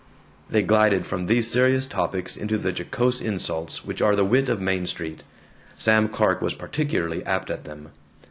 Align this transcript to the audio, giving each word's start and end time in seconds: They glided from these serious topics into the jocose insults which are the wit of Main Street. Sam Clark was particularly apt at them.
They 0.49 0.63
glided 0.63 1.05
from 1.05 1.25
these 1.25 1.51
serious 1.51 1.85
topics 1.85 2.35
into 2.35 2.57
the 2.57 2.71
jocose 2.75 3.21
insults 3.21 3.85
which 3.85 4.01
are 4.01 4.15
the 4.15 4.25
wit 4.25 4.49
of 4.49 4.59
Main 4.59 4.87
Street. 4.87 5.23
Sam 5.75 6.09
Clark 6.09 6.41
was 6.41 6.55
particularly 6.55 7.23
apt 7.23 7.51
at 7.51 7.65
them. 7.65 7.89